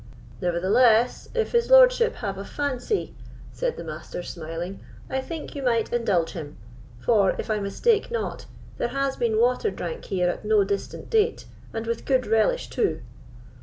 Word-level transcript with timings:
"Nevertheless, 0.41 1.29
if 1.35 1.51
his 1.51 1.69
lordship 1.69 2.15
have 2.15 2.35
a 2.39 2.43
fancy," 2.43 3.13
said 3.51 3.77
the 3.77 3.83
Master, 3.83 4.23
smiling, 4.23 4.79
"I 5.11 5.21
think 5.21 5.53
you 5.53 5.61
might 5.61 5.93
indulge 5.93 6.31
him; 6.31 6.57
for, 6.97 7.35
if 7.37 7.51
I 7.51 7.59
mistake 7.59 8.09
not, 8.09 8.47
there 8.79 8.87
has 8.87 9.15
been 9.15 9.39
water 9.39 9.69
drank 9.69 10.05
here 10.05 10.27
at 10.27 10.43
no 10.43 10.63
distant 10.63 11.11
date, 11.11 11.45
and 11.71 11.85
with 11.85 12.05
good 12.05 12.25
relish 12.25 12.67
too." 12.71 13.01